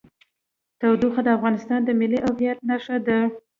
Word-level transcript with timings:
تودوخه 0.79 1.21
د 1.25 1.29
افغانستان 1.37 1.79
د 1.83 1.89
ملي 1.99 2.19
هویت 2.25 2.57
نښه 2.69 2.97
ده. 3.07 3.19